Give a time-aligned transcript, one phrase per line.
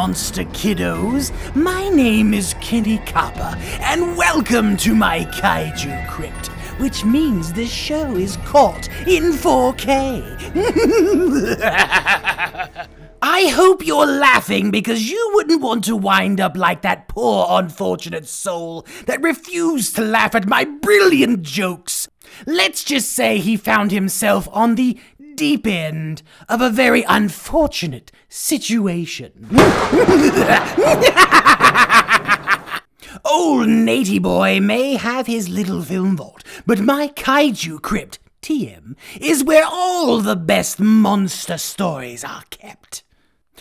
[0.00, 1.30] Monster kiddos.
[1.54, 6.46] My name is Kenny Kappa, and welcome to my Kaiju Krypt,
[6.80, 10.24] which means this show is caught in 4K.
[13.20, 18.26] I hope you're laughing because you wouldn't want to wind up like that poor unfortunate
[18.26, 22.08] soul that refused to laugh at my brilliant jokes.
[22.46, 24.98] Let's just say he found himself on the
[25.40, 29.32] deep end of a very unfortunate situation.
[33.24, 39.42] Old Natey Boy may have his little film vault, but my Kaiju Krypt, TM, is
[39.42, 43.02] where all the best monster stories are kept.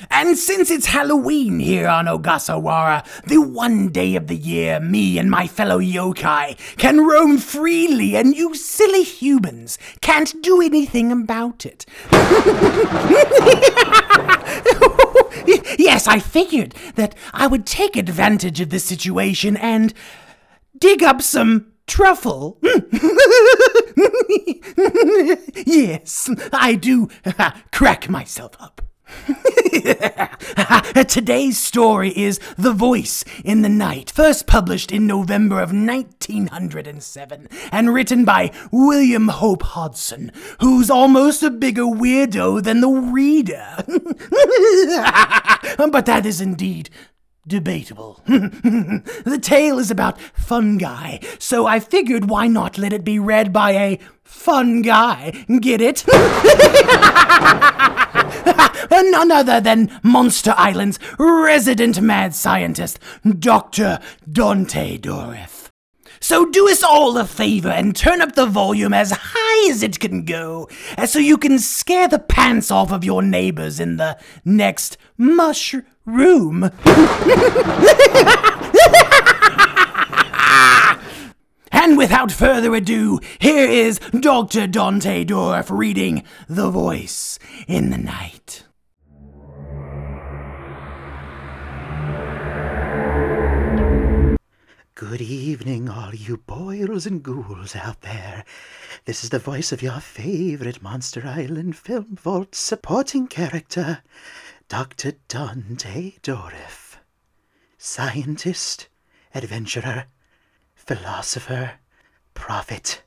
[0.09, 5.29] And since it's Halloween here on Ogasawara, the one day of the year me and
[5.29, 11.85] my fellow yokai can roam freely and you silly humans can't do anything about it.
[15.77, 19.93] yes, I figured that I would take advantage of this situation and
[20.77, 22.57] dig up some truffle.
[25.65, 27.09] yes, I do
[27.71, 28.88] crack myself up.
[31.07, 37.93] Today's story is The Voice in the Night, first published in November of 1907 and
[37.93, 43.75] written by William Hope Hodgson, who's almost a bigger weirdo than the reader.
[45.91, 46.89] but that is indeed
[47.47, 48.21] debatable.
[48.25, 53.71] the tale is about fungi, so I figured why not let it be read by
[53.71, 55.31] a fun guy.
[55.59, 56.05] Get it?
[58.91, 62.99] None other than Monster Island's resident mad scientist,
[63.39, 63.99] Dr.
[64.31, 65.58] Dante Dourif.
[66.19, 69.99] So do us all a favor and turn up the volume as high as it
[69.99, 74.17] can go, uh, so you can scare the pants off of your neighbors in the
[74.43, 76.71] next mushroom.
[81.71, 84.67] And without further ado, here is Dr.
[84.67, 88.68] Dante Dourif reading The Voice in the Night.
[94.99, 98.43] Good evening, all you boils and ghouls out there.
[99.05, 104.01] This is the voice of your favorite Monster Island Film Vault supporting character,
[104.67, 105.13] Dr.
[105.29, 106.97] Dante Dourif.
[107.77, 108.89] Scientist,
[109.33, 110.07] adventurer,
[110.75, 111.75] philosopher,
[112.33, 113.01] prophet,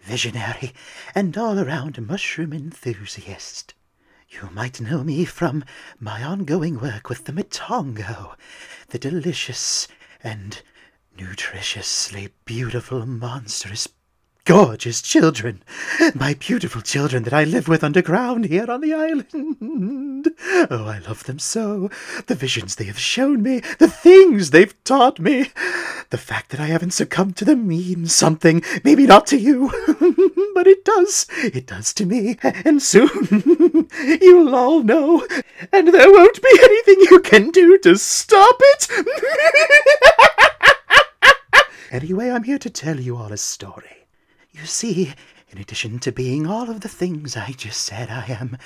[0.00, 0.74] visionary,
[1.14, 3.72] and all around mushroom enthusiast.
[4.28, 5.64] You might know me from
[5.98, 8.34] my ongoing work with the Matango,
[8.90, 9.88] the delicious
[10.22, 10.60] and
[11.16, 13.88] nutritiously beautiful, monstrous,
[14.44, 15.62] gorgeous children.
[16.14, 20.28] My beautiful children that I live with underground here on the island.
[20.70, 21.90] Oh, I love them so.
[22.26, 25.50] The visions they have shown me, the things they've taught me.
[26.10, 28.62] The fact that I haven't succumbed to them means something.
[28.82, 29.70] Maybe not to you,
[30.54, 31.26] but it does.
[31.38, 32.38] It does to me.
[32.42, 33.88] And soon
[34.20, 35.26] you'll all know.
[35.72, 38.88] And there won't be anything you can do to stop it.
[41.90, 44.06] Anyway, I'm here to tell you all a story.
[44.52, 45.12] You see,
[45.48, 48.56] in addition to being all of the things I just said, I am,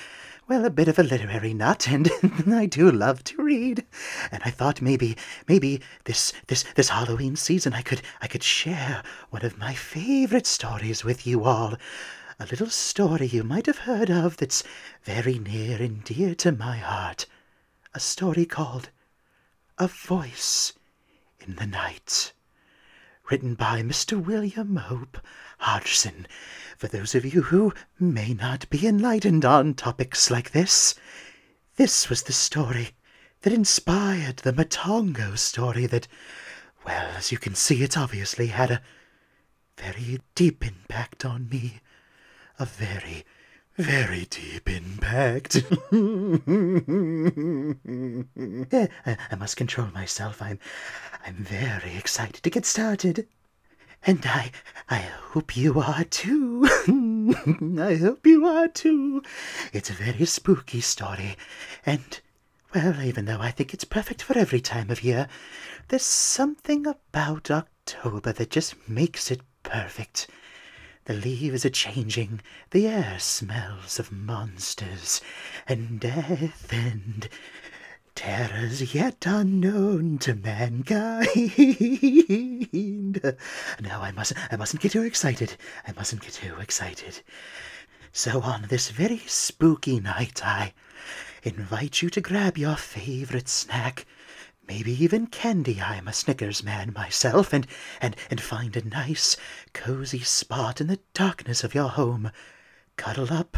[0.47, 2.07] well, a bit of a literary nut, and
[2.53, 3.83] I do love to read.
[4.31, 9.01] And I thought maybe, maybe this this this Halloween season I could I could share
[9.31, 11.77] one of my favorite stories with you all.
[12.39, 14.63] A little story you might have heard of that's
[15.01, 17.25] very near and dear to my heart.
[17.95, 18.91] A story called
[19.79, 20.73] A Voice
[21.39, 22.33] in the Night
[23.29, 24.23] written by Mr.
[24.23, 25.17] William Hope
[25.59, 26.27] Hodgson.
[26.77, 30.95] For those of you who may not be enlightened on topics like this,
[31.75, 32.91] this was the story
[33.41, 36.07] that inspired the Matango story that,
[36.85, 38.81] well, as you can see, it obviously had a
[39.77, 41.81] very deep impact on me.
[42.57, 43.25] A very,
[43.77, 45.57] very deep impact.
[49.31, 50.41] I, must control myself.
[50.41, 50.59] I'm
[51.25, 53.27] I'm very excited to get started.
[54.05, 54.51] And I
[54.89, 56.65] I hope you are too.
[57.79, 59.23] I hope you are too.
[59.73, 61.35] It's a very spooky story.
[61.83, 62.19] And
[62.75, 65.27] well, even though I think it's perfect for every time of year,
[65.87, 70.27] there's something about October that just makes it perfect.
[71.05, 72.41] The leaves are changing,
[72.71, 75.21] the air smells of monsters
[75.67, 77.29] and death and
[78.15, 81.29] terrors yet unknown to mankind.
[83.81, 85.55] No, I mustn't I mustn't get too excited.
[85.87, 87.21] I mustn't get too excited.
[88.11, 90.73] So on this very spooky night I
[91.43, 94.05] invite you to grab your favorite snack.
[94.67, 95.79] Maybe even candy.
[95.79, 97.67] I'm a Snickers man myself, and,
[98.01, 99.37] and, and find a nice,
[99.73, 102.31] cozy spot in the darkness of your home.
[102.97, 103.57] Cuddle up,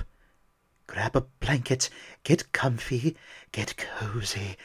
[0.87, 1.89] grab a blanket,
[2.23, 3.15] get comfy,
[3.51, 4.57] get cozy,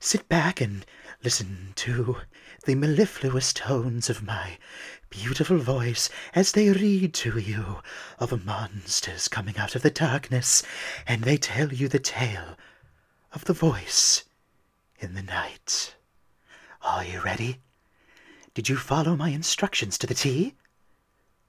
[0.00, 0.84] sit back and
[1.24, 2.16] listen to
[2.64, 4.58] the mellifluous tones of my
[5.10, 7.78] beautiful voice as they read to you
[8.18, 10.62] of monsters coming out of the darkness,
[11.06, 12.56] and they tell you the tale
[13.32, 14.24] of the voice
[14.98, 15.94] in the night.
[16.82, 17.58] Are you ready?
[18.54, 20.54] Did you follow my instructions to the T?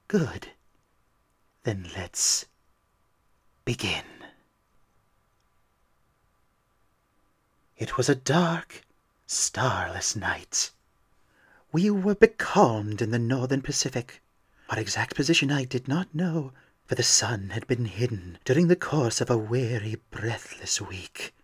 [0.08, 0.48] Good.
[1.64, 2.46] Then let's
[3.64, 4.19] begin.
[7.80, 8.82] It was a dark,
[9.26, 10.70] starless night.
[11.72, 14.20] We were becalmed in the northern Pacific.
[14.68, 16.52] Our exact position I did not know,
[16.86, 21.34] for the sun had been hidden during the course of a weary, breathless week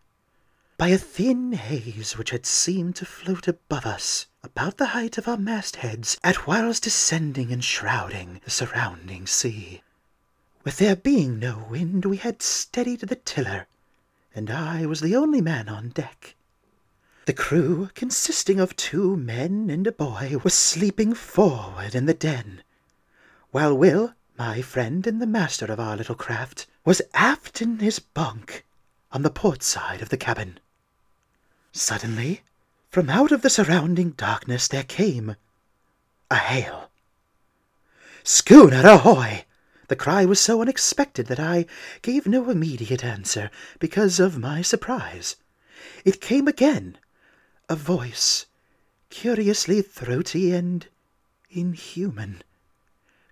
[0.76, 5.26] by a thin haze which had seemed to float above us about the height of
[5.26, 9.82] our mastheads at whiles descending and shrouding the surrounding sea.
[10.64, 13.66] With there being no wind, we had steadied the tiller,
[14.36, 16.34] and I was the only man on deck.
[17.24, 22.62] The crew, consisting of two men and a boy, was sleeping forward in the den,
[23.50, 27.98] while Will, my friend and the master of our little craft, was aft in his
[27.98, 28.66] bunk
[29.10, 30.60] on the port side of the cabin.
[31.72, 32.42] Suddenly,
[32.90, 35.36] from out of the surrounding darkness there came
[36.30, 36.90] a hail.
[38.22, 39.45] Schooner ahoy!
[39.88, 41.66] The cry was so unexpected that I
[42.02, 45.36] gave no immediate answer because of my surprise.
[46.04, 46.98] It came again,
[47.68, 48.46] a voice,
[49.10, 50.86] curiously throaty and
[51.50, 52.42] inhuman,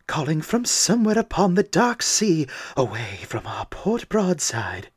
[0.06, 2.46] calling from somewhere upon the dark sea
[2.76, 4.88] away from our port broadside.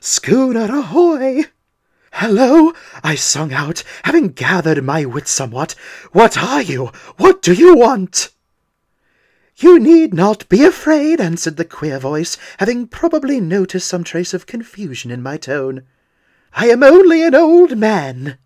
[0.00, 1.44] Schooner ahoy!
[2.12, 2.72] Hello!
[3.02, 5.74] I sung out, having gathered my wits somewhat.
[6.12, 6.92] What are you?
[7.16, 8.30] What do you want?
[9.56, 14.46] You need not be afraid, answered the queer voice, having probably noticed some trace of
[14.46, 15.82] confusion in my tone.
[16.52, 18.38] I am only an old man.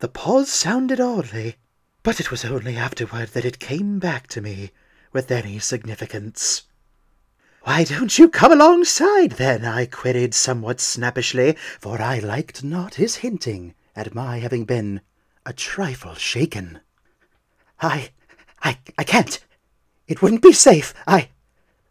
[0.00, 1.56] The pause sounded oddly,
[2.02, 4.72] but it was only afterward that it came back to me
[5.12, 6.64] with any significance.
[7.62, 9.64] Why don't you come alongside, then?
[9.64, 15.00] I queried somewhat snappishly, for I liked not his hinting at my having been
[15.44, 16.80] a trifle shaken.
[17.80, 18.10] I,
[18.62, 19.44] I, I can't.
[20.08, 20.94] It wouldn't be safe.
[21.06, 21.30] I.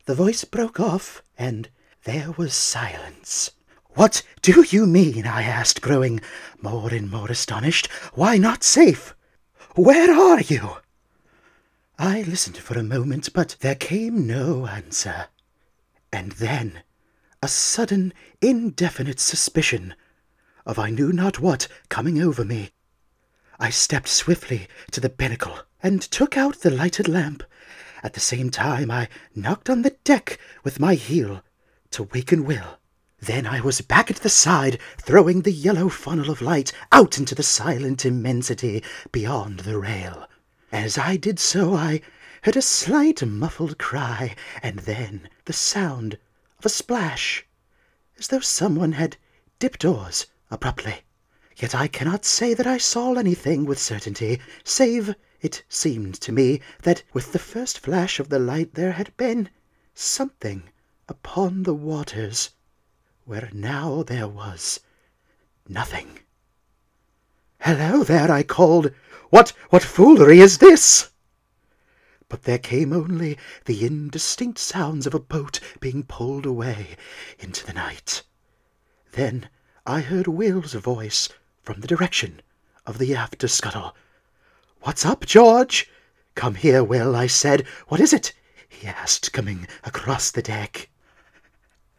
[0.06, 1.70] The voice broke off, and
[2.04, 3.52] there was silence.
[3.96, 5.26] What do you mean?
[5.26, 6.22] I asked, growing
[6.62, 7.88] more and more astonished.
[8.14, 9.16] Why not safe?
[9.76, 10.78] Where are you?
[11.98, 15.28] I listened for a moment, but there came no answer.
[16.12, 16.84] And then
[17.42, 19.96] a sudden, indefinite suspicion
[20.66, 22.72] of I knew not what coming over me.
[23.60, 27.44] I stepped swiftly to the binnacle and took out the lighted lamp.
[28.06, 31.44] At the same time, I knocked on the deck with my heel
[31.90, 32.78] to waken Will.
[33.20, 37.34] Then I was back at the side, throwing the yellow funnel of light out into
[37.34, 40.30] the silent immensity beyond the rail.
[40.72, 42.02] As I did so, I
[42.44, 46.20] heard a slight muffled cry, and then the sound
[46.60, 47.44] of a splash,
[48.20, 49.18] as though someone had
[49.58, 51.02] dipped oars abruptly.
[51.58, 56.60] Yet I cannot say that I saw anything with certainty, save it seemed to me
[56.82, 59.48] that with the first flash of the light there had been
[59.94, 60.64] something
[61.08, 62.50] upon the waters,
[63.26, 64.80] where now there was
[65.68, 66.18] nothing.
[67.60, 68.92] Hello there, I called.
[69.30, 71.12] What, what foolery is this?
[72.28, 76.98] but there came only the indistinct sounds of a boat being pulled away
[77.38, 78.24] into the night.
[79.12, 79.48] Then
[79.86, 81.30] I heard Will's voice
[81.62, 82.42] from the direction
[82.88, 83.96] of the after scuttle.
[84.86, 85.90] What's up, George?
[86.36, 87.66] Come here, Will, I said.
[87.88, 88.34] What is it?
[88.70, 90.90] he asked, coming across the deck.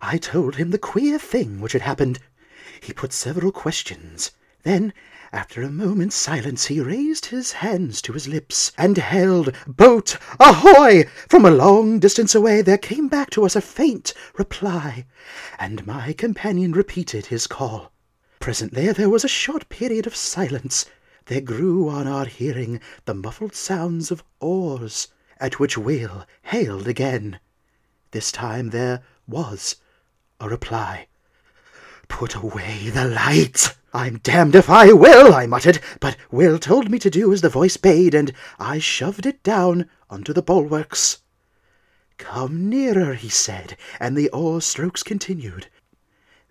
[0.01, 2.21] I told him the queer thing which had happened.
[2.81, 4.31] He put several questions.
[4.63, 4.93] Then
[5.33, 11.09] after a moment's silence he raised his hands to his lips and held Boat ahoy!
[11.29, 15.07] From a long distance away there came back to us a faint reply,
[15.59, 17.91] and my companion repeated his call.
[18.39, 20.87] Presently there was a short period of silence.
[21.27, 27.41] There grew on our hearing the muffled sounds of oars, at which Will hailed again.
[28.13, 29.75] This time there was
[30.39, 31.09] a reply.
[32.07, 33.77] Put away the light!
[33.93, 37.49] I'm damned if I will, I muttered, but Will told me to do as the
[37.49, 41.19] voice bade, and I shoved it down onto the bulwarks.
[42.19, 45.67] Come nearer, he said, and the oar strokes continued.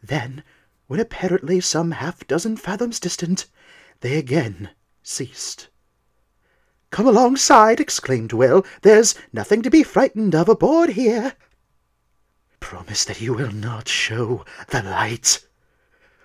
[0.04, 0.44] Then
[0.88, 3.46] when apparently some half dozen fathoms distant,
[4.02, 4.70] they again
[5.04, 5.70] ceased.
[6.92, 8.66] Come alongside, exclaimed Will.
[8.82, 11.34] There's nothing to be frightened of aboard here.
[12.60, 15.46] Promise that you will not show the light.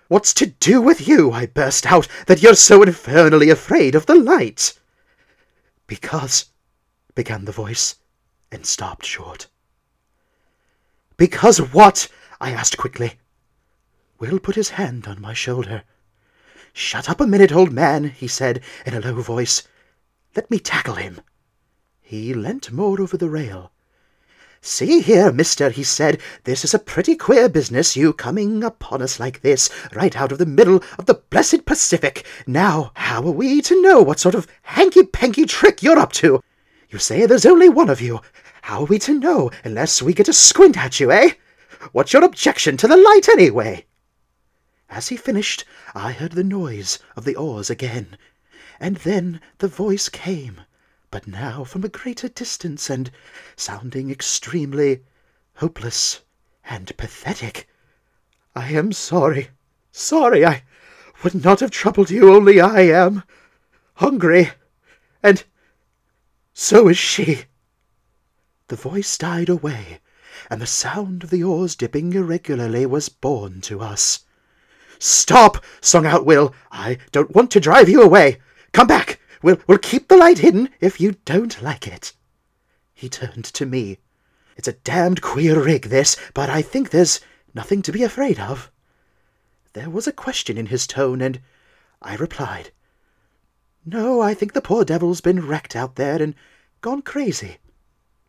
[0.07, 4.15] What's to do with you, I burst out, that you're so infernally afraid of the
[4.15, 4.79] light?
[5.87, 6.45] Because,
[7.15, 7.95] began the voice,
[8.51, 9.47] and stopped short.
[11.17, 12.07] Because what?
[12.39, 13.19] I asked quickly.
[14.19, 15.83] Will put his hand on my shoulder.
[16.73, 19.63] Shut up a minute, old man, he said in a low voice.
[20.35, 21.21] Let me tackle him.
[22.01, 23.71] He leant more over the rail.
[24.63, 29.19] See here, mister, he said, this is a pretty queer business, you coming upon us
[29.19, 32.25] like this, right out of the middle of the blessed Pacific.
[32.45, 36.41] Now, how are we to know what sort of hanky-panky trick you're up to?
[36.89, 38.19] You say there's only one of you.
[38.61, 41.31] How are we to know unless we get a squint at you, eh?
[41.91, 43.85] What's your objection to the light, anyway?
[44.93, 45.63] As he finished,
[45.95, 48.17] I heard the noise of the oars again,
[48.77, 50.63] and then the voice came
[51.11, 53.09] but now from a greater distance, and
[53.55, 55.05] sounding extremely
[55.55, 56.19] hopeless
[56.65, 57.69] and pathetic.
[58.53, 59.51] I am sorry,
[59.93, 60.63] sorry, I
[61.23, 63.23] would not have troubled you, only I am
[63.93, 64.51] hungry,
[65.23, 65.45] and
[66.53, 67.45] so is she.
[68.67, 70.01] The voice died away,
[70.49, 74.25] and the sound of the oars dipping irregularly was borne to us.
[75.03, 75.63] Stop!
[75.81, 76.53] sung out Will.
[76.71, 78.37] I don't want to drive you away.
[78.71, 79.19] Come back!
[79.41, 82.13] We'll, we'll keep the light hidden if you don't like it.
[82.93, 83.97] He turned to me.
[84.55, 87.19] It's a damned queer rig, this, but I think there's
[87.55, 88.69] nothing to be afraid of.
[89.73, 91.41] There was a question in his tone, and
[91.99, 92.69] I replied,
[93.83, 96.35] No, I think the poor devil's been wrecked out there and
[96.81, 97.57] gone crazy.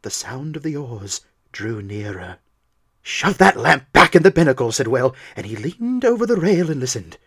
[0.00, 1.20] The sound of the oars
[1.52, 2.38] drew nearer.
[3.02, 6.70] Shove that lamp back in the binnacle, said Will, and he leaned over the rail
[6.70, 7.18] and listened.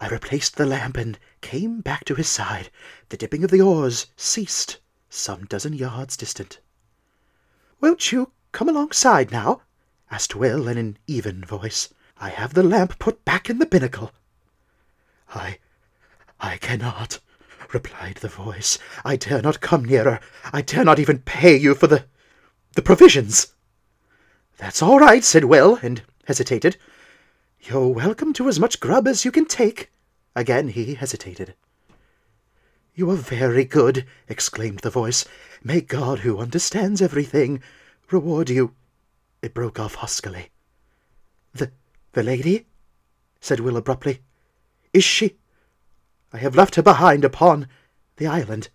[0.00, 2.70] I replaced the lamp and came back to his side.
[3.10, 6.58] The dipping of the oars ceased some dozen yards distant.
[7.80, 9.62] Won't you come alongside now?
[10.10, 11.94] asked Will in an even voice.
[12.18, 14.10] I have the lamp put back in the binnacle.
[15.32, 15.58] I
[16.40, 17.20] I cannot,
[17.72, 18.76] replied the voice.
[19.04, 20.18] I dare not come nearer.
[20.52, 22.06] I dare not even pay you for the
[22.74, 23.51] the provisions.
[24.62, 26.76] That's all right, said Will, and hesitated.
[27.62, 29.90] You're welcome to as much grub as you can take.
[30.36, 31.56] Again he hesitated.
[32.94, 35.24] You are very good, exclaimed the voice.
[35.64, 37.60] May God, who understands everything,
[38.12, 38.72] reward you.
[39.42, 40.50] It broke off huskily.
[41.52, 41.72] The
[42.12, 42.66] the lady?
[43.40, 44.20] said Will abruptly.
[44.92, 45.38] Is she?
[46.32, 47.66] I have left her behind upon
[48.16, 48.68] the island,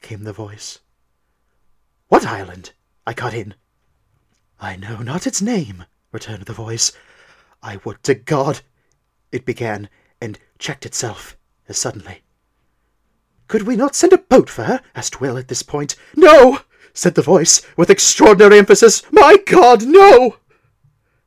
[0.00, 0.78] came the voice.
[2.08, 2.72] What island?
[3.06, 3.54] I cut in.
[4.60, 6.92] I know not its name, returned the voice.
[7.62, 8.60] I would to God
[9.32, 11.36] it began, and checked itself
[11.68, 12.22] as suddenly.
[13.48, 14.80] Could we not send a boat for her?
[14.94, 15.94] asked Will at this point.
[16.14, 16.60] No,
[16.94, 19.02] said the voice, with extraordinary emphasis.
[19.12, 20.36] My God, no!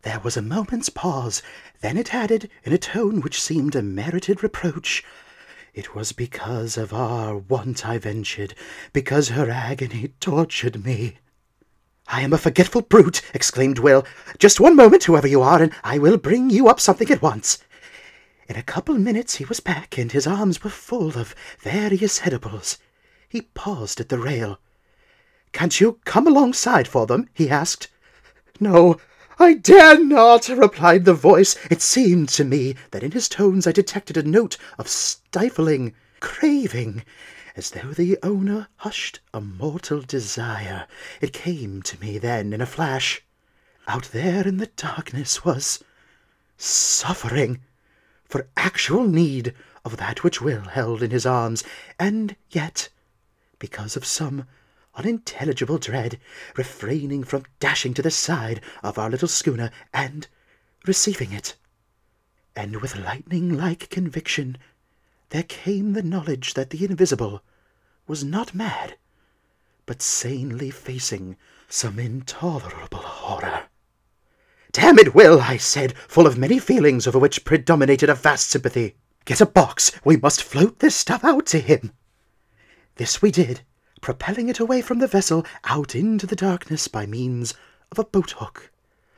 [0.02, 1.44] There was a moment's pause.
[1.82, 5.04] Then it added, in a tone which seemed a merited reproach,
[5.74, 8.56] It was because of our want I ventured,
[8.92, 11.18] because her agony tortured me.
[12.12, 14.04] I am a forgetful brute, exclaimed Will.
[14.40, 17.60] Just one moment, whoever you are, and I will bring you up something at once.
[18.48, 22.80] In a couple minutes he was back, and his arms were full of various edibles.
[23.30, 24.60] He paused at the rail.
[25.52, 27.30] Can't you come alongside for them?
[27.32, 27.90] he asked.
[28.60, 29.00] No,
[29.38, 31.56] I dare not, replied the voice.
[31.70, 37.04] It seemed to me that in his tones I detected a note of stifling craving
[37.60, 40.88] as though the owner hushed a mortal desire.
[41.20, 43.22] It came to me then in a flash.
[43.86, 45.84] Out there in the darkness was
[46.56, 47.60] suffering
[48.24, 51.66] for actual need of that which Will held in his arms,
[52.00, 52.88] and yet,
[53.60, 54.46] because of some
[54.96, 56.18] unintelligible dread,
[56.56, 60.28] refraining from dashing to the side of our little schooner and
[60.86, 61.58] receiving it.
[62.56, 64.58] And with lightning-like conviction
[65.32, 67.44] there came the knowledge that the invisible
[68.10, 68.98] was not mad,
[69.86, 71.38] but sanely facing
[71.68, 73.66] some intolerable horror.
[74.72, 78.96] Damn it, Will, I said, full of many feelings over which predominated a vast sympathy.
[79.26, 79.92] Get a box.
[80.04, 81.92] We must float this stuff out to him.
[82.96, 83.62] This we did,
[84.02, 87.54] propelling it away from the vessel out into the darkness by means
[87.92, 88.72] of a boat hook.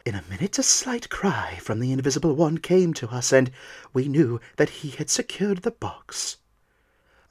[0.05, 3.51] In a minute a slight cry from the invisible one came to us, and
[3.93, 6.37] we knew that he had secured the box.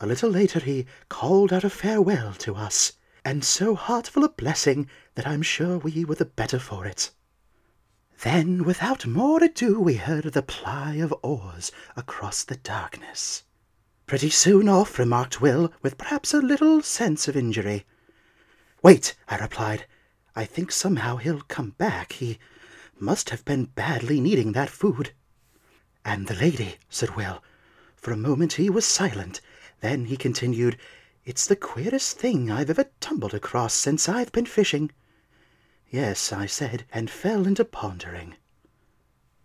[0.03, 2.93] A little later he called out a farewell to us,
[3.23, 7.11] and so heartful a blessing that I'm sure we were the better for it.
[8.23, 13.45] Then, without more ado, we heard the ply of oars across the darkness.
[14.07, 17.85] Pretty soon off, remarked Will, with perhaps a little sense of injury.
[18.83, 19.87] Wait, I replied.
[20.35, 22.13] I think somehow he'll come back.
[22.13, 22.39] He
[22.99, 25.13] must have been badly needing that food.
[26.07, 27.43] And the lady, said Will.
[27.97, 29.43] For a moment he was silent.
[29.81, 30.77] Then he continued,
[31.25, 34.91] It's the queerest thing I've ever tumbled across since I've been fishing.
[35.89, 38.37] Yes, I said, and fell into pondering.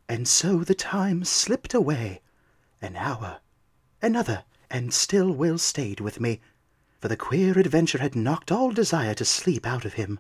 [0.08, 2.22] And so the time slipped away.
[2.82, 3.40] An hour,
[4.02, 6.42] another, and still Will stayed with me,
[7.00, 10.20] for the queer adventure had knocked all desire to sleep out of him.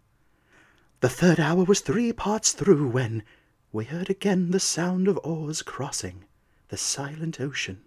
[1.01, 3.23] The third hour was three parts through when
[3.71, 6.25] we heard again the sound of oars crossing
[6.69, 7.83] the silent ocean.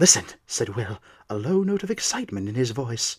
[0.00, 3.18] Listen, said Will, a low note of excitement in his voice.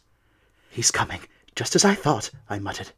[0.70, 1.20] He's coming,
[1.54, 2.94] just as I thought, I muttered.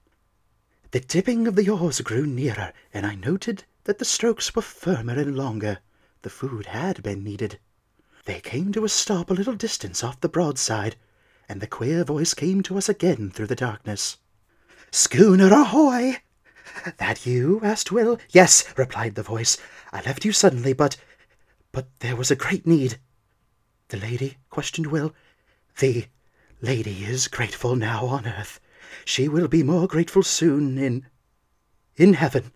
[0.92, 5.14] The dipping of the oars grew nearer, and I noted that the strokes were firmer
[5.14, 5.80] and longer.
[6.22, 7.58] The food had been needed.
[8.26, 10.96] They came to a stop a little distance off the broadside,
[11.50, 14.18] and the queer voice came to us again through the darkness.
[14.92, 16.18] Schooner ahoy!
[16.98, 17.60] That you?
[17.64, 18.20] asked Will.
[18.30, 19.58] Yes, replied the voice.
[19.92, 20.98] I left you suddenly, but
[21.72, 23.00] but there was a great need.
[23.92, 24.38] The lady?
[24.50, 25.14] questioned Will.
[25.80, 26.06] The
[26.62, 28.62] lady is grateful now on earth.
[29.04, 31.08] She will be more grateful soon in
[31.98, 32.54] in heaven.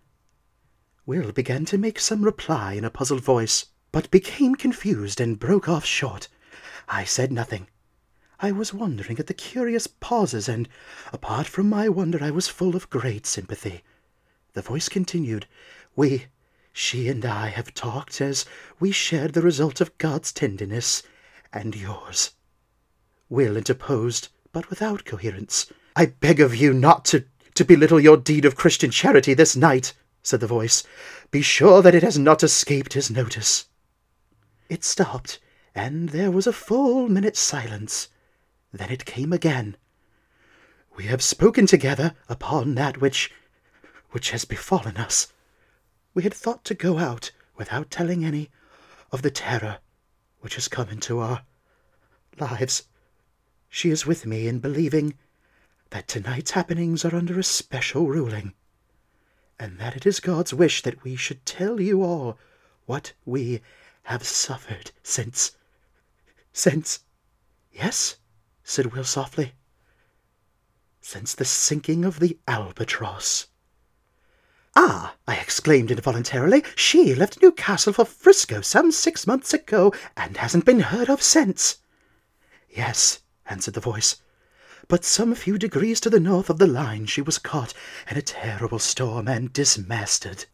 [1.04, 5.68] Will began to make some reply in a puzzled voice, but became confused and broke
[5.68, 6.28] off short.
[6.88, 7.68] I said nothing.
[8.40, 10.70] I was wondering at the curious pauses, and
[11.12, 13.82] apart from my wonder, I was full of great sympathy.
[14.54, 15.46] The voice continued,
[15.94, 16.28] We,
[16.72, 18.46] she and I, have talked as
[18.80, 21.02] we shared the result of God's tenderness
[21.52, 22.32] and yours.
[23.28, 25.72] Will interposed, but without coherence.
[25.94, 29.92] I beg of you not to, to belittle your deed of Christian charity this night,
[30.22, 30.82] said the voice.
[31.30, 33.66] Be sure that it has not escaped his notice.
[34.68, 35.38] It stopped,
[35.74, 38.08] and there was a full minute's silence.
[38.72, 39.76] Then it came again.
[40.96, 43.30] We have spoken together upon that which
[44.10, 45.32] which has befallen us.
[46.14, 48.50] We had thought to go out without telling any
[49.12, 49.78] of the terror
[50.46, 51.42] which has come into our
[52.38, 52.84] lives.
[53.68, 55.18] She is with me in believing
[55.90, 58.54] that tonight's happenings are under a special ruling,
[59.58, 62.38] and that it is God's wish that we should tell you all
[62.84, 63.60] what we
[64.04, 65.56] have suffered since.
[66.52, 67.00] since.
[67.72, 68.18] Yes,
[68.62, 69.54] said Will softly.
[71.00, 73.48] Since the sinking of the Albatross.
[74.78, 80.66] Ah, I exclaimed involuntarily, she left Newcastle for Frisco some six months ago and hasn't
[80.66, 81.78] been heard of since.
[82.68, 84.16] Yes, answered the voice,
[84.86, 87.72] but some few degrees to the north of the line she was caught
[88.10, 90.44] in a terrible storm and dismasted.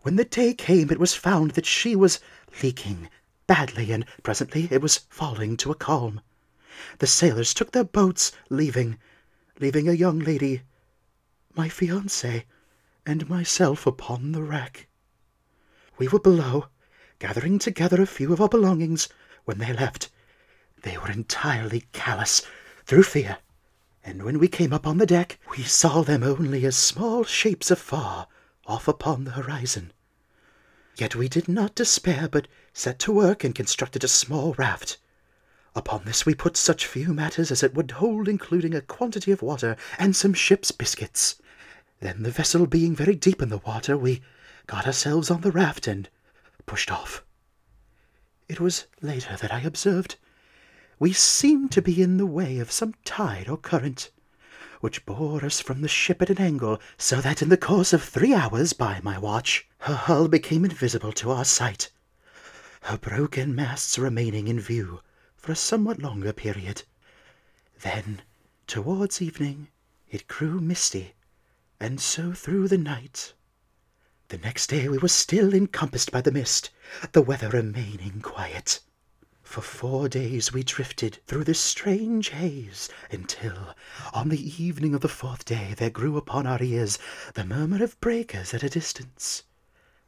[0.00, 2.18] When the day came, it was found that she was
[2.62, 3.10] leaking
[3.46, 6.22] badly, and presently it was falling to a calm.
[6.98, 8.96] The sailors took their boats, leaving,
[9.60, 10.62] leaving a young lady,
[11.54, 12.44] my fiancée,
[13.06, 14.88] and myself upon the wreck.
[15.98, 16.66] We were below,
[17.18, 19.08] gathering together a few of our belongings,
[19.44, 20.10] when they left.
[20.82, 22.42] They were entirely callous
[22.86, 23.38] through fear
[24.02, 27.70] and when we came up on the deck, we saw them only as small shapes
[27.70, 28.28] afar,
[28.66, 29.92] off upon the horizon.
[30.96, 34.96] Yet we did not despair, but set to work and constructed a small raft.
[35.74, 39.42] Upon this we put such few matters as it would hold, including a quantity of
[39.42, 41.39] water and some ship's biscuits.
[42.00, 44.22] Then, the vessel being very deep in the water, we
[44.66, 46.08] got ourselves on the raft and
[46.64, 47.22] pushed off.
[48.48, 50.16] It was later that I observed
[50.98, 54.10] we seemed to be in the way of some tide or current,
[54.80, 58.02] which bore us from the ship at an angle, so that in the course of
[58.02, 61.90] three hours by my watch, her hull became invisible to our sight,
[62.82, 65.00] her broken masts remaining in view
[65.36, 66.82] for a somewhat longer period.
[67.80, 68.22] Then,
[68.66, 69.68] towards evening,
[70.10, 71.14] it grew misty,
[71.80, 73.32] and so through the night.
[74.28, 76.70] The next day we were still encompassed by the mist,
[77.12, 78.80] the weather remaining quiet.
[79.42, 83.74] For four days we drifted through this strange haze, until,
[84.12, 86.98] on the evening of the fourth day, there grew upon our ears
[87.34, 89.42] the murmur of breakers at a distance.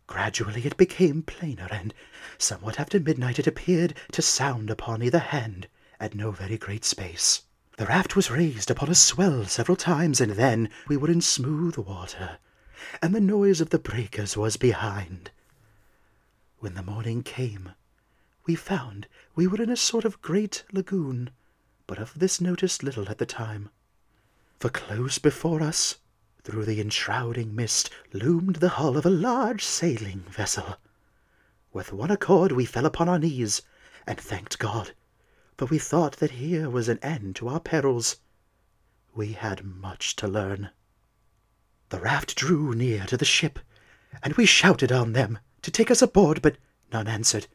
[0.06, 1.92] Gradually it became plainer, and
[2.38, 5.66] somewhat after midnight it appeared to sound upon either hand
[5.98, 7.42] at no very great space.
[7.78, 11.76] The raft was raised upon a swell several times, and then we were in smooth
[11.78, 12.38] water,
[13.00, 15.30] and the noise of the breakers was behind.
[16.58, 17.72] When the morning came,
[18.44, 21.30] we found we were in a sort of great lagoon,
[21.86, 23.70] but of this noticed little at the time.
[24.60, 25.96] For close before us
[26.44, 30.76] Through the enshrouding mist loomed the hull of a large sailing vessel.
[31.72, 33.62] With one accord we fell upon our knees
[34.06, 34.92] and thanked God,
[35.58, 38.16] for we thought that here was an end to our perils.
[39.14, 40.70] We had much to learn.
[41.90, 43.58] The raft drew near to the ship,
[44.22, 46.56] and we shouted on them to take us aboard, but
[46.92, 47.48] none answered.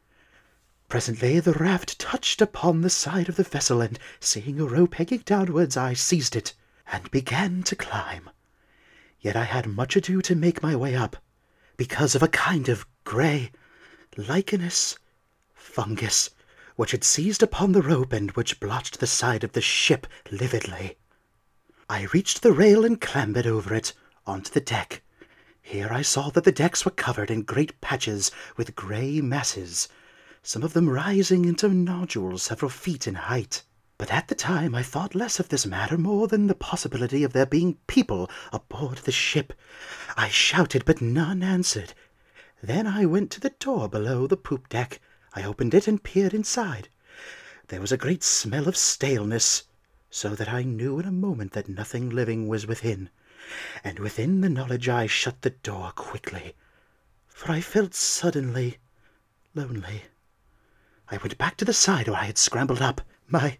[0.88, 5.22] Presently the raft touched upon the side of the vessel, and seeing a rope hanging
[5.24, 6.54] downwards, I seized it
[6.90, 8.30] and began to climb.
[9.20, 11.16] Yet I had much ado to make my way up,
[11.76, 13.50] because of a kind of grey,
[14.16, 14.96] lichenous
[15.52, 16.30] fungus
[16.78, 20.96] which had seized upon the rope and which blotched the side of the ship lividly.
[21.90, 23.92] I reached the rail and clambered over it
[24.24, 25.02] onto the deck.
[25.60, 29.88] Here I saw that the decks were covered in great patches with grey masses,
[30.40, 33.64] some of them rising into nodules several feet in height.
[33.98, 37.32] But at the time I thought less of this matter more than the possibility of
[37.32, 39.52] there being people aboard the ship.
[40.16, 41.92] I shouted, but none answered.
[42.62, 45.00] Then I went to the door below the poop deck.
[45.38, 46.88] I opened it and peered inside.
[47.68, 49.62] There was a great smell of staleness,
[50.10, 53.08] so that I knew in a moment that nothing living was within.
[53.84, 56.56] And within the knowledge I shut the door quickly,
[57.28, 58.78] for I felt suddenly
[59.54, 60.06] lonely.
[61.08, 63.00] I went back to the side where I had scrambled up.
[63.28, 63.58] My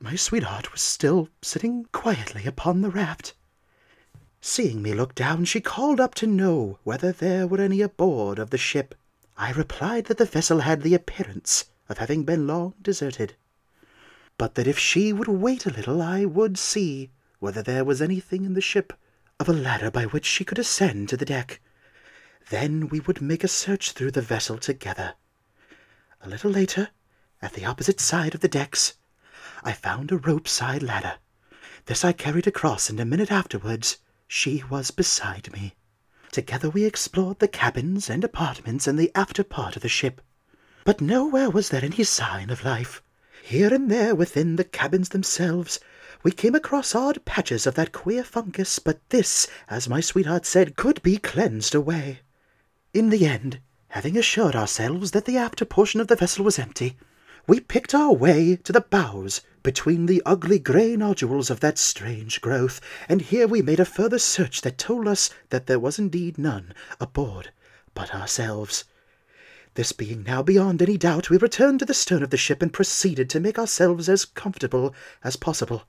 [0.00, 3.34] my sweetheart was still sitting quietly upon the raft.
[4.40, 8.50] Seeing me look down, she called up to know whether there were any aboard of
[8.50, 8.96] the ship.
[9.40, 13.36] I replied that the vessel had the appearance of having been long deserted,
[14.36, 18.44] but that if she would wait a little I would see whether there was anything
[18.44, 18.92] in the ship
[19.38, 21.60] of a ladder by which she could ascend to the deck.
[22.50, 25.14] Then we would make a search through the vessel together.
[26.20, 26.88] A little later,
[27.40, 28.94] at the opposite side of the decks,
[29.62, 31.18] I found a rope-side ladder.
[31.86, 35.76] This I carried across, and a minute afterwards she was beside me.
[36.30, 40.20] Together we explored the cabins and apartments in the after part of the ship.
[40.84, 43.02] But nowhere was there any sign of life.
[43.42, 45.80] Here and there within the cabins themselves
[46.22, 50.76] we came across odd patches of that queer fungus, but this, as my sweetheart said,
[50.76, 52.20] could be cleansed away.
[52.92, 56.96] In the end, having assured ourselves that the after portion of the vessel was empty,
[57.48, 62.42] we picked our way to the bows between the ugly grey nodules of that strange
[62.42, 66.36] growth, and here we made a further search that told us that there was indeed
[66.36, 67.50] none aboard
[67.94, 68.84] but ourselves.
[69.72, 72.70] This being now beyond any doubt, we returned to the stern of the ship and
[72.70, 75.84] proceeded to make ourselves as comfortable as possible.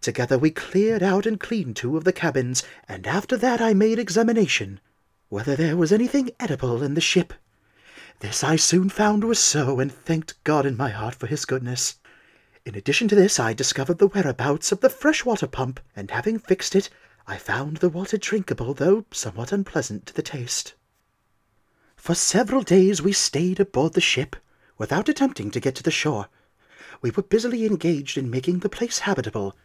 [0.00, 3.98] Together we cleared out and cleaned two of the cabins, and after that I made
[3.98, 4.78] examination
[5.28, 7.34] whether there was anything edible in the ship.
[8.20, 12.00] This I soon found was so, and thanked God in my heart for his goodness.
[12.64, 16.74] In addition to this, I discovered the whereabouts of the fresh-water pump, and having fixed
[16.74, 16.90] it,
[17.28, 20.74] I found the water drinkable, though somewhat unpleasant to the taste.
[21.96, 24.34] For several days we stayed aboard the ship,
[24.78, 26.26] without attempting to get to the shore.
[27.00, 29.56] We were busily engaged in making the place habitable,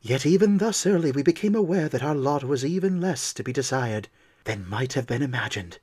[0.00, 3.52] yet even thus early we became aware that our lot was even less to be
[3.52, 4.08] desired
[4.42, 5.78] than might have been imagined.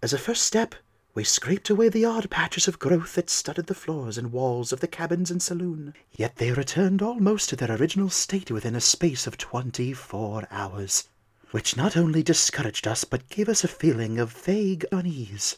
[0.00, 0.76] As a first step,
[1.18, 4.78] we scraped away the odd patches of growth that studded the floors and walls of
[4.78, 9.26] the cabins and saloon, yet they returned almost to their original state within a space
[9.26, 11.08] of twenty-four hours,
[11.50, 15.56] which not only discouraged us but gave us a feeling of vague unease.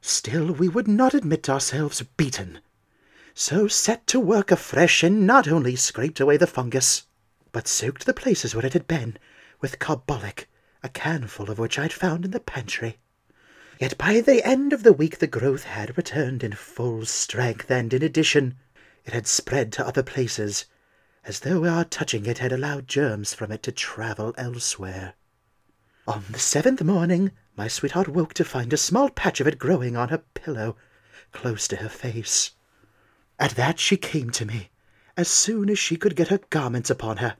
[0.00, 2.60] Still, we would not admit ourselves beaten,
[3.34, 7.02] so set to work afresh and not only scraped away the fungus,
[7.52, 9.18] but soaked the places where it had been
[9.60, 10.48] with carbolic,
[10.82, 12.96] a canful of which I had found in the pantry.
[13.80, 17.92] Yet by the end of the week the growth had returned in full strength, and
[17.92, 18.56] in addition
[19.04, 20.66] it had spread to other places,
[21.24, 25.14] as though our touching it had allowed germs from it to travel elsewhere.
[26.06, 29.96] On the seventh morning my sweetheart woke to find a small patch of it growing
[29.96, 30.76] on her pillow,
[31.32, 32.52] close to her face.
[33.38, 34.70] At that she came to me,
[35.16, 37.36] as soon as she could get her garments upon her.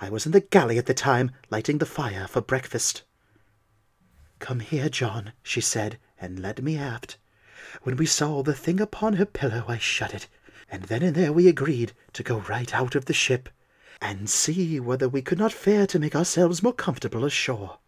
[0.00, 3.02] I was in the galley at the time, lighting the fire for breakfast.
[4.42, 7.16] Come here, John, she said, and led me aft.
[7.84, 10.26] When we saw the thing upon her pillow, I shut it,
[10.68, 13.48] and then and there we agreed to go right out of the ship,
[14.00, 17.78] and see whether we could not fare to make ourselves more comfortable ashore.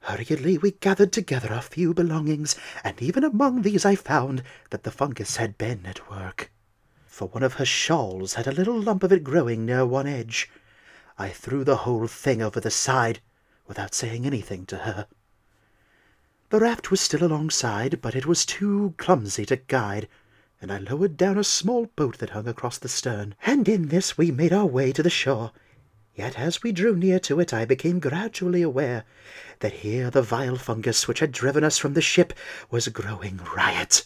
[0.00, 4.90] Hurriedly we gathered together our few belongings, and even among these I found that the
[4.90, 6.50] fungus had been at work.
[7.06, 10.50] For one of her shawls had a little lump of it growing near one edge.
[11.18, 13.20] I threw the whole thing over the side,
[13.66, 15.06] without saying anything to her.
[16.50, 20.08] The raft was still alongside, but it was too clumsy to guide,
[20.60, 24.18] and I lowered down a small boat that hung across the stern, and in this
[24.18, 25.52] we made our way to the shore.
[26.14, 29.04] Yet as we drew near to it, I became gradually aware
[29.60, 32.32] that here the vile fungus which had driven us from the ship
[32.70, 34.04] was growing riot.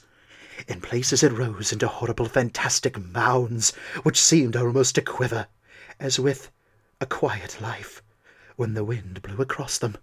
[0.66, 3.72] In places it rose into horrible fantastic mounds,
[4.04, 5.48] which seemed almost to quiver,
[6.00, 6.50] as with
[7.00, 8.02] a quiet life,
[8.56, 9.98] when the wind blew across them.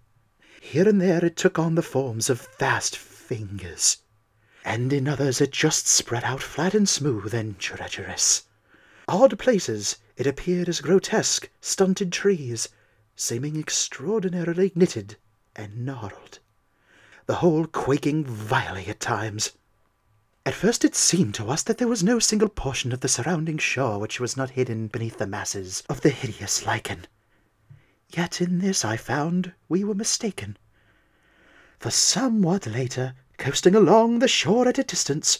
[0.68, 3.98] Here and there it took on the forms of vast fingers,
[4.64, 8.42] and in others it just spread out flat and smooth and treacherous.
[9.06, 12.68] Odd places it appeared as grotesque, stunted trees,
[13.14, 15.16] seeming extraordinarily knitted
[15.54, 16.40] and gnarled,
[17.26, 19.52] the whole quaking vilely at times.
[20.44, 23.58] At first it seemed to us that there was no single portion of the surrounding
[23.58, 27.06] shore which was not hidden beneath the masses of the hideous lichen.
[28.10, 30.56] Yet in this I found we were mistaken.
[31.78, 35.38] For somewhat later, coasting along the shore at a distance,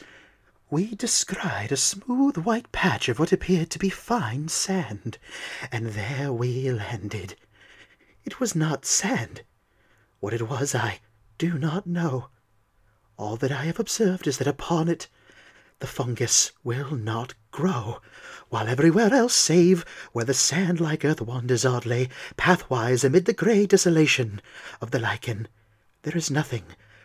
[0.68, 5.18] we descried a smooth white patch of what appeared to be fine sand,
[5.70, 7.36] and there we landed.
[8.24, 9.42] It was not sand.
[10.18, 10.98] What it was I
[11.38, 12.30] do not know.
[13.16, 15.06] All that I have observed is that upon it
[15.78, 18.00] the fungus will not grow,
[18.48, 22.08] while everywhere else, save where the sand-like earth wanders oddly,
[22.38, 24.40] pathwise amid the grey desolation
[24.80, 25.46] of the lichen,
[26.02, 26.62] there is nothing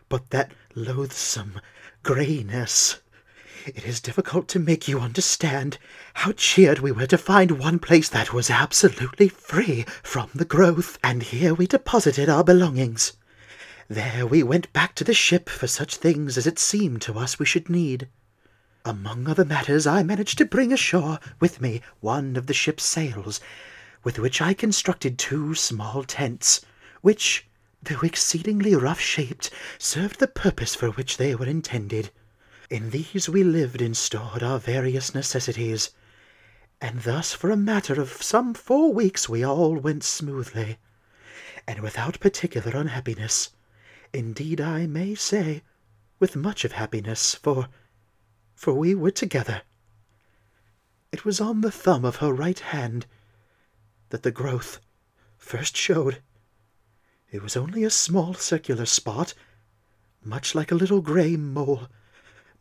[0.08, 1.60] but that loathsome
[2.04, 3.02] greyness.
[3.66, 5.78] It is difficult to make you understand
[6.14, 10.98] how cheered we were to find one place that was absolutely free from the growth,
[11.04, 13.14] and here we deposited our belongings.
[13.90, 17.38] There we went back to the ship for such things as it seemed to us
[17.38, 18.08] we should need.
[18.84, 23.40] Among other matters, I managed to bring ashore with me one of the ship's sails,
[24.04, 26.66] with which I constructed two small tents,
[27.02, 27.48] which,
[27.84, 32.10] though exceedingly rough-shaped, served the purpose for which they were intended.
[32.72, 35.92] In these we lived and stored our various necessities,
[36.82, 40.80] and thus for a matter of some four weeks we all went smoothly,
[41.68, 43.52] and without particular unhappiness.
[44.12, 45.62] Indeed, I may say,
[46.18, 47.68] with much of happiness, for
[48.62, 49.64] for we were together.
[51.12, 53.08] It was on the thumb of her right hand
[54.10, 54.80] that the growth
[55.36, 56.22] first showed.
[57.32, 59.34] It was only a small circular spot,
[60.24, 61.88] much like a little grey mole,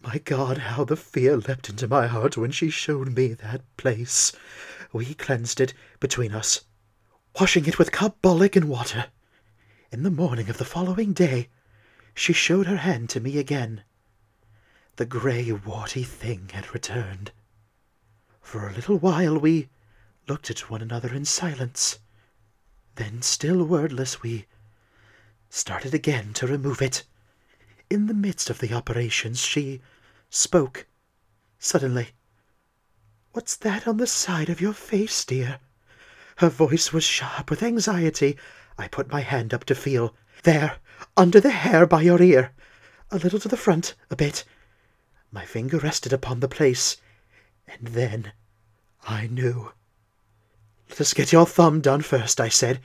[0.01, 4.33] my God, how the fear leapt into my heart when she showed me that place.
[4.95, 6.63] We cleansed it between us,
[7.39, 9.09] washing it with carbolic and water.
[9.93, 11.51] In the morning of the following day,
[12.15, 13.83] she showed her hand to me again.
[15.01, 17.33] The grey, warty thing had returned.
[18.43, 19.71] For a little while we
[20.29, 22.01] looked at one another in silence.
[22.97, 24.45] Then, still wordless, we
[25.49, 27.05] started again to remove it.
[27.89, 29.81] In the midst of the operations, she
[30.29, 30.87] spoke
[31.59, 32.11] suddenly.
[33.33, 35.61] What's that on the side of your face, dear?
[36.37, 38.37] Her voice was sharp with anxiety.
[38.77, 40.15] I put my hand up to feel.
[40.43, 40.77] There,
[41.17, 42.53] under the hair by your ear.
[43.11, 44.45] A little to the front, a bit.
[45.33, 46.97] My finger rested upon the place,
[47.69, 48.33] and then
[49.07, 49.73] I knew.
[50.89, 52.81] Let us get your thumb done first, I said,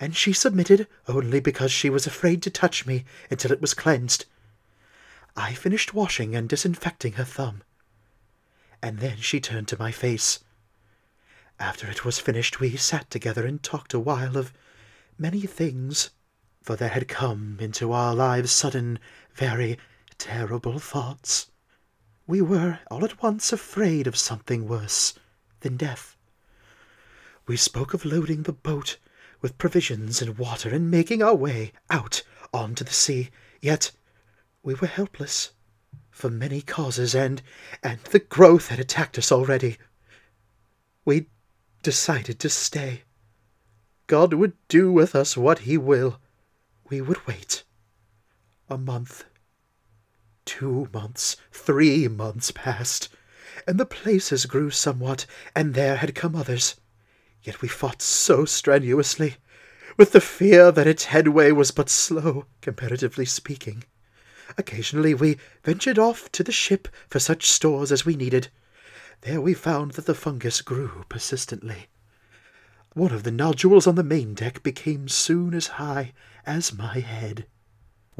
[0.00, 4.24] and she submitted only because she was afraid to touch me until it was cleansed.
[5.36, 7.62] I finished washing and disinfecting her thumb,
[8.82, 10.40] and then she turned to my face.
[11.60, 14.52] After it was finished, we sat together and talked a while of
[15.16, 16.10] many things,
[16.62, 18.98] for there had come into our lives sudden,
[19.34, 19.78] very
[20.18, 21.46] terrible thoughts.
[22.30, 25.14] We were all at once afraid of something worse
[25.62, 26.16] than death.
[27.48, 28.98] We spoke of loading the boat
[29.40, 32.22] with provisions and water and making our way out
[32.54, 33.30] on to the sea.
[33.60, 33.90] Yet
[34.62, 35.50] we were helpless
[36.12, 37.42] for many causes, and
[37.82, 39.76] and the growth had attacked us already.
[41.04, 41.26] We
[41.82, 43.02] decided to stay.
[44.06, 46.20] God would do with us what he will.
[46.90, 47.64] We would wait.
[48.68, 49.24] A month,
[50.50, 53.08] two months, three months passed,
[53.68, 56.74] and the places grew somewhat, and there had come others.
[57.40, 59.36] Yet we fought so strenuously,
[59.96, 63.84] with the fear that its headway was but slow, comparatively speaking.
[64.58, 68.48] Occasionally we ventured off to the ship for such stores as we needed.
[69.20, 71.86] There we found that the fungus grew persistently.
[72.94, 76.12] One of the nodules on the main deck became soon as high
[76.44, 77.46] as my head.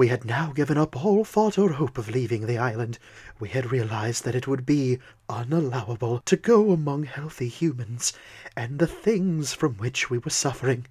[0.01, 2.99] We had now given up all thought or hope of leaving the island.
[3.39, 8.15] We had realized that it would be unallowable to go among healthy humans
[8.57, 10.87] and the things from which we were suffering.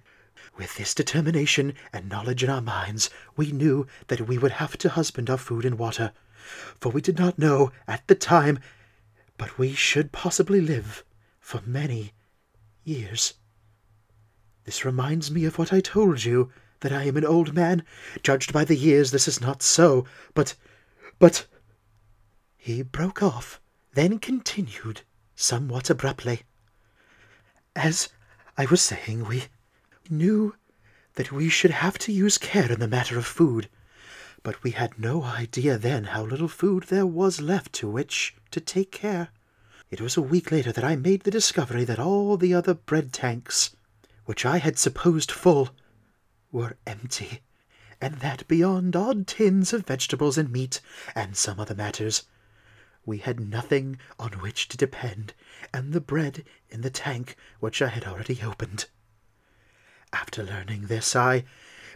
[0.56, 4.88] With this determination and knowledge in our minds, we knew that we would have to
[4.88, 6.12] husband our food and water,
[6.80, 8.60] for we did not know at the time,
[9.36, 11.02] but we should possibly live
[11.40, 12.12] for many
[12.84, 13.34] years.
[14.62, 17.84] This reminds me of what I told you, that I am an old man.
[18.22, 20.54] Judged by the years, this is not so, but,
[21.18, 21.46] but.
[22.56, 23.60] He broke off,
[23.94, 25.02] then continued,
[25.34, 26.42] somewhat abruptly.
[27.74, 28.08] As
[28.56, 29.44] I was saying, we
[30.08, 30.54] knew
[31.14, 33.68] that we should have to use care in the matter of food,
[34.42, 38.60] but we had no idea then how little food there was left to which to
[38.60, 39.28] take care.
[39.90, 43.12] It was a week later that I made the discovery that all the other bread
[43.12, 43.74] tanks,
[44.24, 45.70] which I had supposed full,
[46.52, 47.42] were empty,
[48.00, 50.80] and that beyond odd tins of vegetables and meat
[51.14, 52.24] and some other matters,
[53.06, 55.32] we had nothing on which to depend,
[55.72, 58.86] and the bread in the tank which I had already opened.
[60.12, 61.44] After learning this, I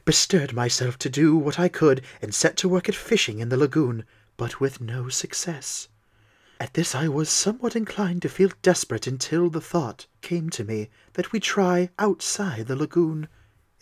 [0.04, 3.56] bestirred myself to do what I could and set to work at fishing in the
[3.56, 4.04] lagoon,
[4.36, 5.88] but with no success.
[6.60, 10.90] At this I was somewhat inclined to feel desperate until the thought came to me
[11.14, 13.28] that we try outside the lagoon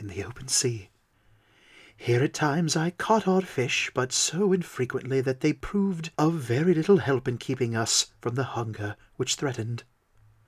[0.03, 0.91] in the open sea.
[1.97, 6.75] Here at times I caught odd fish, but so infrequently that they proved of very
[6.75, 9.85] little help in keeping us from the hunger which threatened.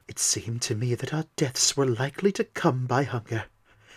[0.09, 3.45] It seemed to me that our deaths were likely to come by hunger,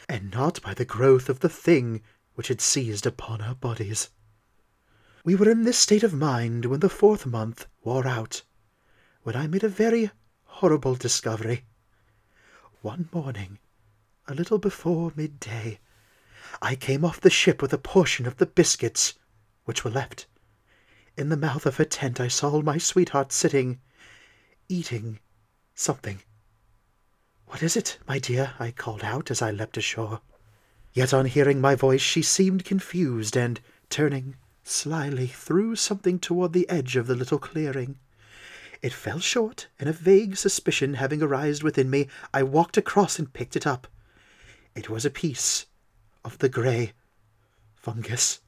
[0.08, 2.04] and not by the growth of the thing
[2.36, 4.10] which had seized upon our bodies.
[5.26, 8.44] We were in this state of mind when the fourth month wore out,
[9.24, 10.12] when I made a very
[10.44, 11.66] horrible discovery.
[12.84, 13.58] One morning,
[14.28, 15.80] a little before midday,
[16.62, 19.14] I came off the ship with a portion of the biscuits
[19.66, 20.28] which were left.
[21.16, 23.80] In the mouth of her tent I saw my sweetheart sitting,
[24.68, 25.20] eating
[25.74, 26.20] something.
[27.46, 28.54] What is it, my dear?
[28.60, 30.22] I called out as I leapt ashore.
[30.94, 36.68] Yet on hearing my voice she seemed confused, and, turning slyly, threw something toward the
[36.70, 37.98] edge of the little clearing.
[38.82, 43.32] It fell short, and a vague suspicion having arisen within me, I walked across and
[43.32, 43.88] picked it up.
[44.78, 45.66] It was a piece
[46.24, 46.94] of the grey
[47.74, 48.42] fungus.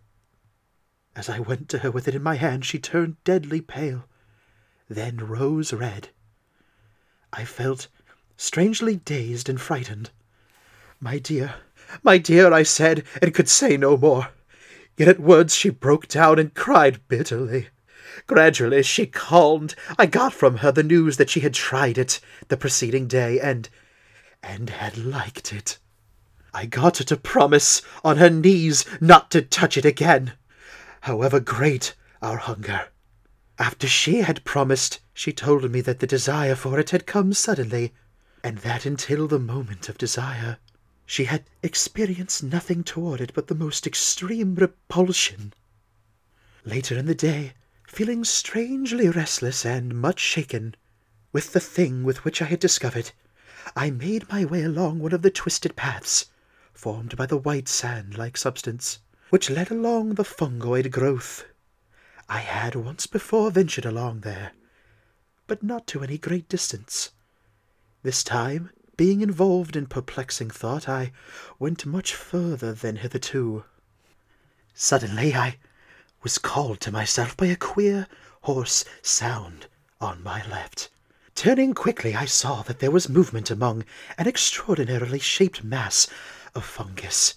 [1.16, 4.06] As I went to her with it in my hand, she turned deadly pale,
[4.88, 6.10] then rose red.
[7.34, 7.88] I felt
[8.38, 10.12] strangely dazed and frightened.
[11.00, 11.56] My dear,
[12.04, 14.28] my dear, I said, and could say no more.
[14.98, 17.70] Yet at words she broke down and cried bitterly.
[18.28, 19.74] Gradually she calmed.
[19.98, 23.68] I got from her the news that she had tried it the preceding day and
[24.44, 25.80] and had liked it.
[26.52, 30.34] I got her to promise on her knees not to touch it again,
[31.02, 32.90] however great our hunger.
[33.58, 37.94] After she had promised, she told me that the desire for it had come suddenly,
[38.44, 40.58] and that until the moment of desire,
[41.06, 45.54] she had experienced nothing toward it but the most extreme repulsion.
[46.66, 47.54] Later in the day,
[47.88, 50.76] feeling strangely restless and much shaken
[51.32, 53.12] with the thing with which I had discovered,
[53.78, 56.26] I made my way along one of the twisted paths
[56.80, 59.00] formed by the white sand-like substance
[59.32, 61.44] which led along the fungoid growth.
[62.30, 64.54] I had once before ventured along there,
[65.46, 67.12] but not to any great distance.
[68.02, 71.12] This time, being involved in perplexing thought, I
[71.60, 73.66] went much further than hitherto.
[74.74, 75.58] Suddenly I
[76.24, 78.08] was called to myself by a queer,
[78.44, 79.68] hoarse sound
[80.00, 80.90] on my left.
[81.36, 83.84] Turning quickly, I saw that there was movement among
[84.18, 86.08] an extraordinarily shaped mass
[86.56, 87.36] of fungus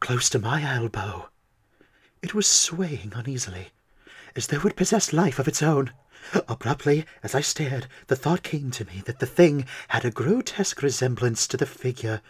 [0.00, 1.28] close to my elbow.
[2.22, 3.68] It was swaying uneasily,
[4.36, 5.92] as though it possessed life of its own.
[6.48, 10.82] Abruptly, as I stared, the thought came to me that the thing had a grotesque
[10.82, 12.20] resemblance to the figure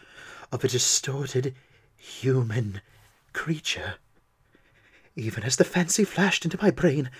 [0.53, 1.55] of a distorted
[1.97, 2.81] human
[3.33, 3.95] creature.
[5.17, 7.11] Even as the fancy flashed into my brain,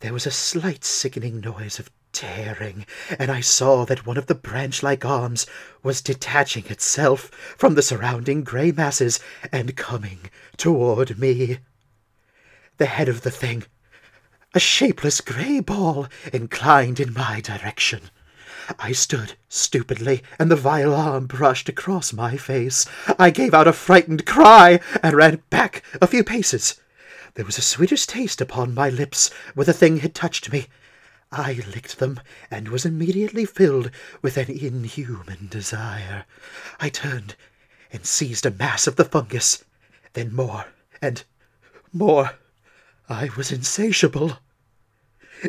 [0.00, 1.90] there was a slight sickening noise of
[2.22, 2.86] tearing,
[3.18, 5.44] and I saw that one of the branch-like arms
[5.82, 9.18] was detaching itself from the surrounding grey masses
[9.50, 11.58] and coming toward me.
[12.76, 13.64] The head of the thing
[14.54, 18.02] a shapeless grey ball inclined in my direction.
[18.78, 22.86] I stood stupidly, and the vile arm brushed across my face.
[23.18, 26.80] I gave out a frightened cry and ran back a few paces.
[27.34, 30.68] There was a sweetish taste upon my lips where the thing had touched me.
[31.32, 32.20] I licked them
[32.50, 36.26] and was immediately filled with an inhuman desire.
[36.78, 37.36] I turned
[37.90, 39.64] and seized a mass of the fungus,
[40.12, 40.66] then more
[41.00, 41.24] and
[41.90, 42.32] more.
[43.08, 44.40] I was insatiable.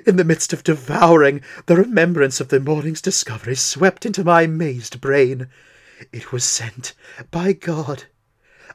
[0.07, 5.01] In the midst of devouring, the remembrance of the morning's discovery swept into my mazed
[5.01, 5.49] brain.
[6.11, 6.93] It was sent
[7.29, 8.05] by God.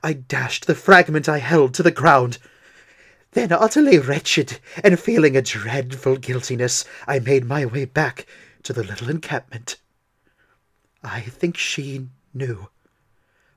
[0.02, 2.38] I dashed the fragment I held to the ground.
[3.32, 8.26] Then, utterly wretched and feeling a dreadful guiltiness, I made my way back
[8.62, 9.76] to the little encampment.
[11.02, 12.68] I think she knew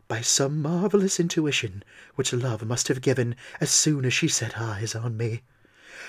[0.09, 1.83] by some marvelous intuition
[2.15, 5.41] which love must have given as soon as she set eyes on me.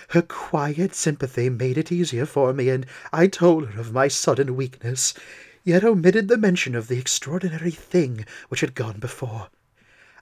[0.08, 4.56] Her quiet sympathy made it easier for me, and I told her of my sudden
[4.56, 5.14] weakness,
[5.62, 9.50] yet omitted the mention of the extraordinary thing which had gone before.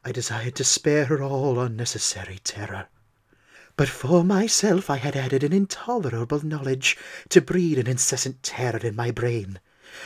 [0.04, 2.88] I desired to spare her all unnecessary terror.
[3.76, 6.96] But for myself I had added an intolerable knowledge
[7.28, 9.60] to breed an incessant terror in my brain,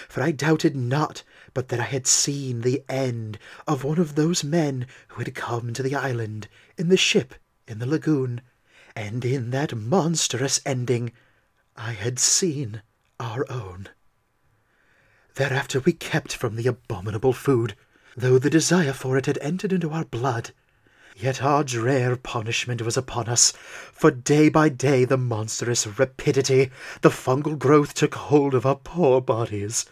[0.09, 1.23] for I doubted not
[1.55, 5.73] but that I had seen the end of one of those men who had come
[5.73, 7.35] to the island in the ship
[7.67, 8.43] in the lagoon,
[8.95, 11.13] and in that monstrous ending
[11.77, 12.83] I had seen
[13.19, 13.89] our own.
[15.37, 17.77] Thereafter we kept from the abominable food,
[18.17, 20.53] though the desire for it had entered into our blood.
[21.17, 23.53] Yet our drear punishment was upon us,
[23.93, 29.21] for day by day the monstrous rapidity, the fungal growth took hold of our poor
[29.21, 29.87] bodies.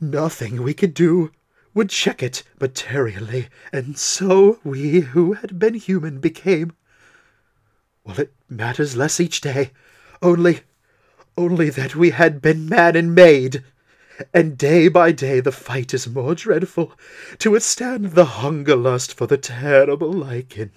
[0.00, 1.30] Nothing we could do
[1.74, 6.72] would check it materially, and so we who had been human became.
[8.04, 9.70] Well, it matters less each day,
[10.22, 10.62] only,
[11.36, 13.62] only that we had been man and maid
[14.32, 16.92] and day by day the fight is more dreadful,
[17.38, 20.70] to withstand the hunger lust for the terrible lichen.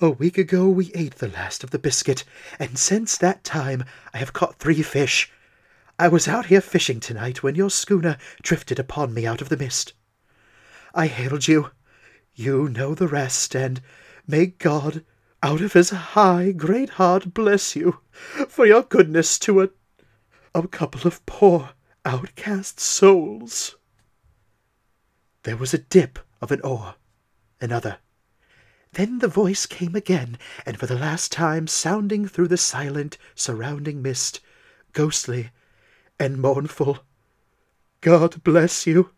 [0.00, 2.24] A week ago we ate the last of the biscuit,
[2.58, 5.30] and since that time I have caught three fish.
[5.98, 9.58] I was out here fishing tonight when your schooner drifted upon me out of the
[9.58, 9.92] mist.
[10.94, 11.72] I hailed you.
[12.34, 13.82] You know the rest, and
[14.26, 15.04] may God,
[15.42, 18.00] out of his high, great heart, bless you
[18.48, 19.68] for your goodness to a,
[20.54, 21.70] a couple of poor,
[22.10, 23.76] outcast souls.
[25.44, 26.96] There was a dip of an oar,
[27.60, 27.98] another.
[28.94, 30.36] Then the voice came again,
[30.66, 34.40] and for the last time sounding through the silent, surrounding mist,
[34.92, 35.50] ghostly
[36.18, 36.98] and mournful.
[38.00, 39.10] God bless you.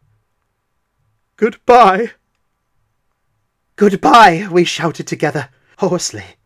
[1.37, 2.11] Goodbye.
[3.77, 6.37] Goodbye, we shouted together, hoarsely,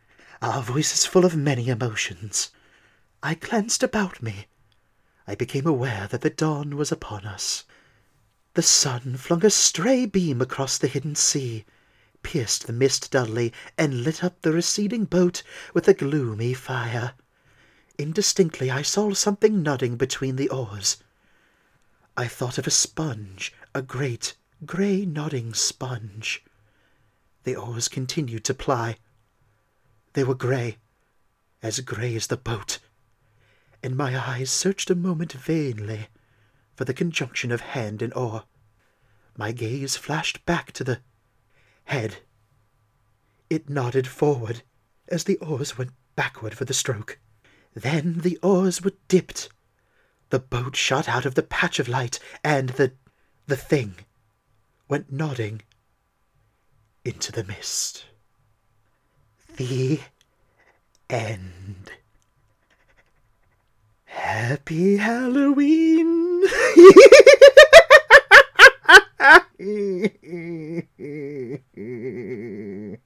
[0.41, 2.53] our voices full of many emotions.
[3.21, 4.47] I glanced about me
[5.29, 7.65] I became aware that the dawn was upon us.
[8.55, 11.65] The sun flung a stray beam across the hidden sea,
[12.23, 15.43] pierced the mist dully, and lit up the receding boat
[15.75, 17.15] with a gloomy fire.
[17.99, 20.99] Indistinctly I saw something nodding between the oars.
[22.17, 26.45] I thought of a sponge, a great, grey nodding sponge.
[27.43, 28.97] The oars continued to ply.
[30.13, 30.79] They were grey,
[31.63, 32.79] as grey as the boat
[33.87, 36.09] and my eyes searched a moment vainly
[36.75, 38.43] for the conjunction of hand and oar.
[39.39, 40.99] My gaze flashed back to the
[41.85, 42.17] head.
[43.49, 44.63] It nodded forward
[45.07, 47.21] as the oars went backward for the stroke.
[47.75, 49.51] Then the oars were dipped.
[50.31, 52.93] The boat shot out of the patch of light, and the
[53.47, 53.95] the thing
[54.89, 55.63] went nodding
[57.05, 58.07] into the mist.
[59.55, 60.01] The
[61.09, 61.93] end.
[64.17, 66.43] Happy Halloween!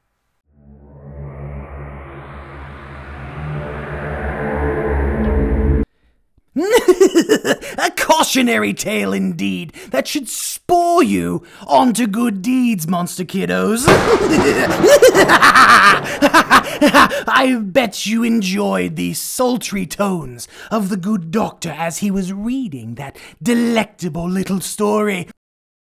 [6.56, 13.84] a cautionary tale indeed that should spur you on to good deeds, monster kiddos.
[16.52, 22.96] I bet you enjoyed the sultry tones of the good doctor as he was reading
[22.96, 25.28] that delectable little story.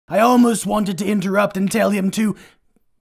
[0.07, 2.35] I almost wanted to interrupt and tell him to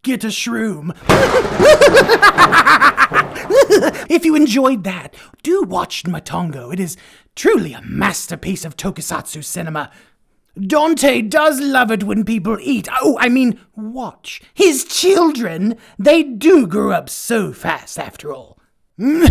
[0.02, 0.96] get a shroom.
[4.10, 6.72] if you enjoyed that, do watch Matango.
[6.72, 6.96] It is
[7.36, 9.90] truly a masterpiece of tokusatsu cinema.
[10.58, 12.88] Dante does love it when people eat.
[13.00, 14.42] Oh, I mean, watch.
[14.52, 18.58] His children, they do grow up so fast after all.
[18.98, 19.22] and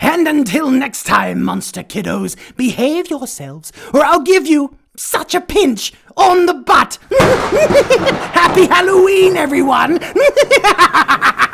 [0.00, 6.46] until next time, monster kiddos, behave yourselves, or I'll give you such a pinch on
[6.46, 6.98] the butt.
[8.32, 10.00] Happy Halloween, everyone!